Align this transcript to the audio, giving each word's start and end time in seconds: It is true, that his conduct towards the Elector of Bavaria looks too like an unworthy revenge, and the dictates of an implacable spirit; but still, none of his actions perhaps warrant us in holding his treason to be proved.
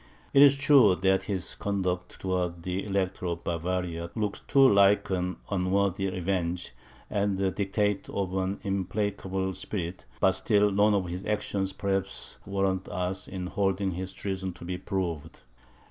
It 0.33 0.41
is 0.41 0.57
true, 0.57 0.95
that 0.95 1.25
his 1.25 1.53
conduct 1.53 2.19
towards 2.21 2.63
the 2.63 2.83
Elector 2.85 3.27
of 3.27 3.43
Bavaria 3.43 4.09
looks 4.15 4.39
too 4.39 4.67
like 4.67 5.11
an 5.11 5.37
unworthy 5.51 6.09
revenge, 6.09 6.71
and 7.07 7.37
the 7.37 7.51
dictates 7.51 8.09
of 8.09 8.33
an 8.35 8.59
implacable 8.63 9.53
spirit; 9.53 10.05
but 10.19 10.31
still, 10.31 10.71
none 10.71 10.95
of 10.95 11.05
his 11.07 11.23
actions 11.27 11.71
perhaps 11.71 12.37
warrant 12.47 12.87
us 12.89 13.27
in 13.27 13.45
holding 13.45 13.91
his 13.91 14.11
treason 14.11 14.53
to 14.53 14.65
be 14.65 14.79
proved. 14.79 15.43